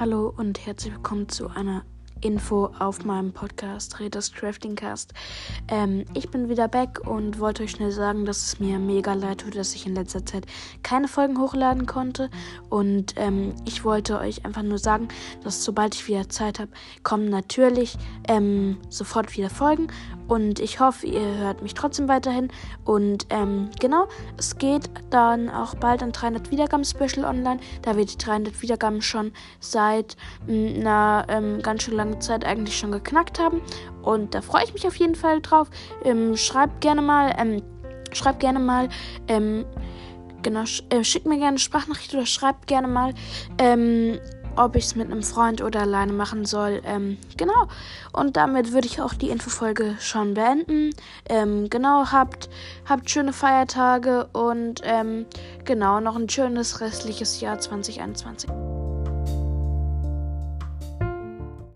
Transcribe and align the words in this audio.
Hallo 0.00 0.34
und 0.36 0.66
herzlich 0.66 0.92
willkommen 0.92 1.28
zu 1.28 1.48
einer 1.48 1.84
Info 2.20 2.70
auf 2.78 3.04
meinem 3.04 3.32
Podcast 3.32 4.00
Redas 4.00 4.32
Crafting 4.32 4.74
Cast. 4.74 5.12
Ähm, 5.68 6.04
ich 6.14 6.30
bin 6.30 6.48
wieder 6.48 6.68
back 6.68 7.06
und 7.06 7.38
wollte 7.38 7.62
euch 7.62 7.72
schnell 7.72 7.92
sagen, 7.92 8.24
dass 8.24 8.42
es 8.42 8.60
mir 8.60 8.78
mega 8.78 9.12
leid 9.12 9.42
tut, 9.42 9.56
dass 9.56 9.74
ich 9.74 9.86
in 9.86 9.94
letzter 9.94 10.24
Zeit 10.24 10.46
keine 10.82 11.08
Folgen 11.08 11.38
hochladen 11.38 11.86
konnte. 11.86 12.30
Und 12.70 13.14
ähm, 13.16 13.54
ich 13.64 13.84
wollte 13.84 14.18
euch 14.18 14.44
einfach 14.44 14.62
nur 14.62 14.78
sagen, 14.78 15.08
dass 15.42 15.64
sobald 15.64 15.94
ich 15.94 16.08
wieder 16.08 16.28
Zeit 16.28 16.58
habe, 16.58 16.70
kommen 17.02 17.28
natürlich 17.28 17.96
ähm, 18.28 18.78
sofort 18.88 19.36
wieder 19.36 19.50
Folgen. 19.50 19.88
Und 20.26 20.58
ich 20.58 20.80
hoffe, 20.80 21.06
ihr 21.06 21.36
hört 21.36 21.62
mich 21.62 21.74
trotzdem 21.74 22.08
weiterhin. 22.08 22.48
Und 22.84 23.26
ähm, 23.30 23.68
genau, 23.78 24.08
es 24.38 24.56
geht 24.56 24.88
dann 25.10 25.50
auch 25.50 25.74
bald 25.74 26.02
ein 26.02 26.12
300 26.12 26.50
Wiedergaben 26.50 26.84
Special 26.84 27.24
online. 27.24 27.60
Da 27.82 27.96
wir 27.96 28.06
die 28.06 28.16
300 28.16 28.62
Wiedergaben 28.62 29.02
schon 29.02 29.32
seit 29.60 30.16
mm, 30.46 30.80
einer 30.80 31.26
ähm, 31.28 31.60
ganz 31.62 31.82
schön 31.82 31.94
langen 31.94 32.13
Zeit 32.18 32.44
eigentlich 32.44 32.78
schon 32.78 32.92
geknackt 32.92 33.38
haben. 33.38 33.60
Und 34.02 34.34
da 34.34 34.40
freue 34.40 34.64
ich 34.64 34.74
mich 34.74 34.86
auf 34.86 34.96
jeden 34.96 35.14
Fall 35.14 35.40
drauf. 35.40 35.68
Ähm, 36.04 36.36
schreibt 36.36 36.80
gerne 36.80 37.02
mal, 37.02 37.34
ähm, 37.38 37.62
schreibt 38.12 38.40
gerne 38.40 38.58
mal, 38.58 38.88
ähm, 39.28 39.64
genau, 40.42 40.66
sch 40.66 40.82
äh, 40.90 41.04
schickt 41.04 41.26
mir 41.26 41.36
gerne 41.36 41.48
eine 41.48 41.58
Sprachnachricht 41.58 42.14
oder 42.14 42.26
schreibt 42.26 42.66
gerne 42.66 42.88
mal, 42.88 43.14
ähm, 43.58 44.18
ob 44.56 44.76
ich 44.76 44.84
es 44.84 44.94
mit 44.94 45.10
einem 45.10 45.22
Freund 45.22 45.62
oder 45.62 45.80
alleine 45.80 46.12
machen 46.12 46.44
soll. 46.44 46.80
Ähm, 46.84 47.18
genau. 47.36 47.66
Und 48.12 48.36
damit 48.36 48.72
würde 48.72 48.86
ich 48.86 49.00
auch 49.00 49.14
die 49.14 49.30
Infofolge 49.30 49.96
schon 50.00 50.34
beenden. 50.34 50.90
Ähm, 51.28 51.68
genau, 51.70 52.06
habt, 52.12 52.48
habt 52.88 53.10
schöne 53.10 53.32
Feiertage 53.32 54.28
und 54.32 54.80
ähm, 54.84 55.26
genau 55.64 56.00
noch 56.00 56.16
ein 56.16 56.28
schönes 56.28 56.80
restliches 56.80 57.40
Jahr 57.40 57.58
2021. 57.58 58.50